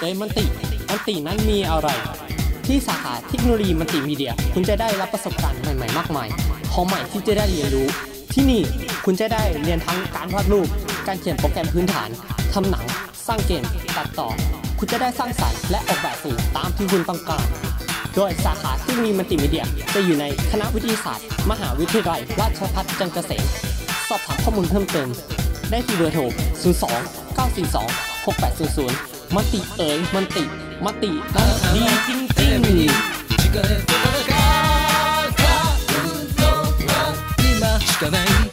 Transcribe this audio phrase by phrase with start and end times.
[0.00, 0.44] เอ้ยมันติ
[0.90, 1.88] มันตินั้นมีอะไร
[2.66, 6.28] ที่สาขาเทคโนโลยีมันติมีเดีย คุณจะได้รับประสบการณ์ใหม่ๆมากมาย
[6.72, 7.88] ของใหม่ที่จะได้เรียนรู้
[8.32, 8.62] ที่นี่
[9.04, 10.68] คุณจะได้เรียนทั้งการวาดรูป
[11.06, 12.08] การเขียนโปรแกรมพื้นฐาน
[12.54, 12.84] ทำหนัง
[13.26, 13.64] สร้างเกม
[13.96, 14.28] ตัดต่อ
[14.78, 17.46] คุณจะได้สร้างสรรค์และออกแบบสื่อตามที่คุณต้องการ
[18.16, 23.44] โดยสาขาทคโนโลยีมัลติมีเดียจะอยู่ในคณะวิทยาศาสตร์ มหาวิทยาลัยราชภัฏจันทร์เกษม
[24.08, 25.08] สอบถามข้อมูลเพิ่มเติม
[25.70, 26.22] ได้ที่เบอร์โทร
[26.64, 30.43] 02 942 6800 มติเอ๋ยมติ
[30.85, 33.21] มตินั้นดีจริงๆ
[33.53, 34.37] 力で戦う
[36.39, 36.43] の
[36.89, 37.03] は
[37.39, 38.44] 今しかない